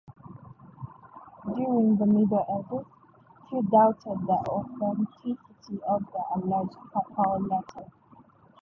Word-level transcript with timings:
During 1.55 1.95
the 1.97 2.07
Middle 2.07 2.65
Ages, 2.65 2.87
few 3.51 3.61
doubted 3.69 4.25
the 4.25 4.33
authenticity 4.49 5.79
of 5.83 6.03
the 6.11 6.23
alleged 6.33 6.75
papal 6.91 7.37
letters. 7.41 7.93